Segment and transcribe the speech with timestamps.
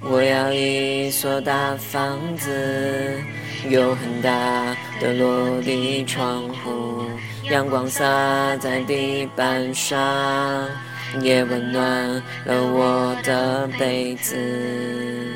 [0.00, 3.20] 我要一所大房子，
[3.68, 7.04] 有很大的落地窗户，
[7.50, 9.98] 阳光洒在地板上，
[11.20, 11.82] 也温暖
[12.44, 15.27] 了我的被子。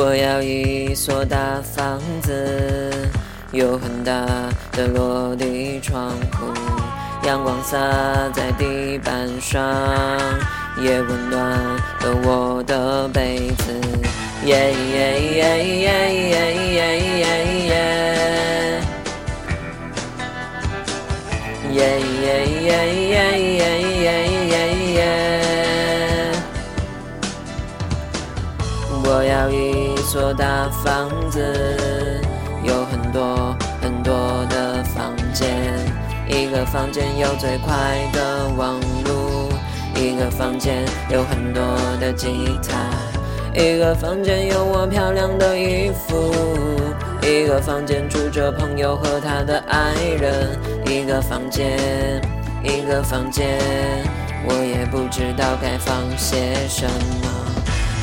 [0.00, 3.10] 我要一所大房子，
[3.50, 4.12] 有很大
[4.70, 6.46] 的落地窗户，
[7.26, 7.76] 阳光洒
[8.32, 9.60] 在地板上，
[10.80, 13.74] 也温暖了我的被子。
[14.44, 16.78] 耶耶耶耶耶耶
[17.18, 17.26] 耶
[17.66, 17.74] 耶，
[21.72, 21.78] 耶
[22.22, 22.26] 耶
[22.62, 22.70] 耶
[23.02, 23.18] 耶
[23.98, 24.06] 耶
[24.46, 24.54] 耶
[24.94, 25.47] 耶。
[29.10, 31.40] 我要一所大房子，
[32.62, 35.48] 有很多很多的房间，
[36.28, 37.74] 一个房间有最快
[38.12, 39.48] 的网路，
[39.94, 41.62] 一个房间有很多
[41.98, 46.30] 的吉他，一个房间有我漂亮的衣服，
[47.22, 52.20] 一个房间住着朋友和他的爱人，一个房间，
[52.62, 53.58] 一个房间，
[54.44, 57.48] 我也不知道该放些什么。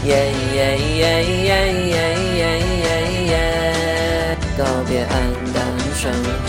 [0.06, 0.10] 耶
[0.54, 2.00] 耶耶耶耶
[2.38, 2.40] 耶
[2.84, 2.88] 耶
[3.26, 3.34] 耶，
[4.56, 5.10] 告别黯
[5.52, 5.58] 淡
[5.96, 6.02] 生
[6.46, 6.48] 活。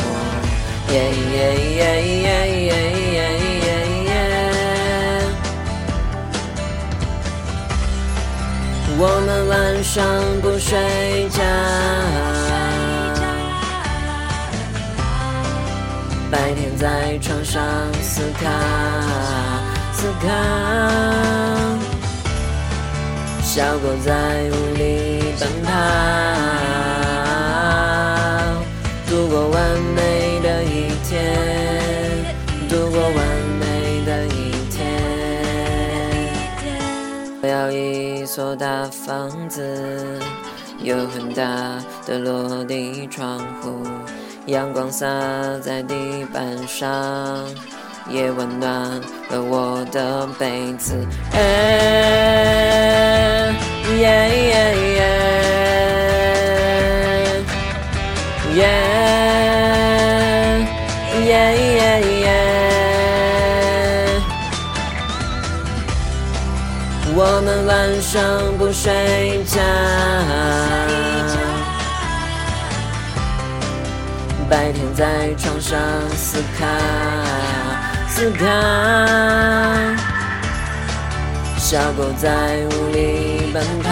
[0.93, 0.95] 耶
[1.33, 1.37] 耶
[1.77, 1.81] 耶
[2.23, 2.29] 耶
[2.67, 2.71] 耶
[3.15, 3.19] 耶
[3.65, 3.69] 耶
[4.05, 4.11] 耶，
[8.99, 9.53] 我们晚
[9.83, 9.95] 上
[10.43, 10.71] 不睡
[11.31, 11.41] 觉，
[16.31, 16.85] 白天在
[17.21, 17.63] 床上
[18.03, 18.45] 思考
[19.93, 20.27] 思考。
[23.57, 24.13] 小狗在
[24.51, 25.73] 屋里奔跑，
[29.09, 31.17] 度过完美的一天，
[32.69, 33.17] 度过完
[33.59, 33.65] 美
[34.05, 34.77] 的一天。
[37.41, 40.21] 我要一所大房子，
[40.83, 43.83] 有很大的落地窗户，
[44.45, 45.07] 阳光洒
[45.63, 45.95] 在地
[46.31, 46.85] 板上。
[48.09, 48.71] 也温暖
[49.31, 50.95] 了我的被子。
[53.99, 54.55] 耶耶
[54.95, 55.01] 耶
[58.55, 58.61] 耶
[61.25, 61.33] 耶
[61.75, 61.81] 耶
[62.21, 62.27] 耶，
[67.15, 68.13] 我们晚上
[68.59, 68.85] 不睡
[69.45, 69.55] 觉，
[74.49, 75.03] 白天在
[75.39, 75.79] 床上
[76.15, 76.65] 思考。
[78.09, 78.47] 思考，
[81.59, 82.27] 小狗在
[82.71, 83.06] 屋里
[83.57, 83.89] 奔跑，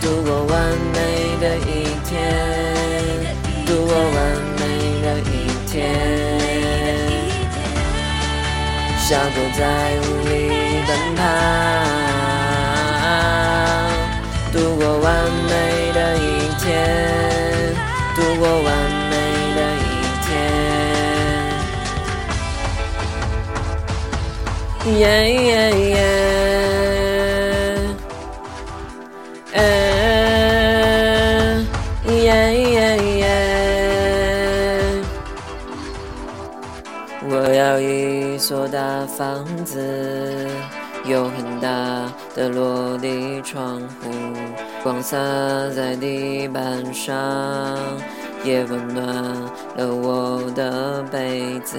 [0.00, 0.52] 度过完
[0.92, 0.98] 美
[1.40, 1.70] 的一
[2.08, 2.12] 天，
[3.64, 4.12] 度过完
[4.58, 4.62] 美
[5.00, 5.32] 的一
[5.70, 5.72] 天。
[8.98, 9.62] 小狗在
[10.00, 10.34] 屋里
[10.88, 11.22] 奔跑，
[14.52, 15.06] 度过完
[15.48, 15.52] 美
[15.92, 16.18] 的一
[16.58, 16.66] 天，
[18.16, 18.74] 度过完。
[24.86, 26.13] 耶耶耶，耶耶耶，
[32.24, 32.30] 耶
[32.72, 33.22] 耶耶
[37.28, 40.48] 我要一所大房子，
[41.04, 41.68] 有很大
[42.34, 44.10] 的落地窗户，
[44.82, 45.18] 光洒
[45.76, 47.14] 在地板上，
[48.42, 49.04] 也温暖
[49.76, 51.78] 了我的被子。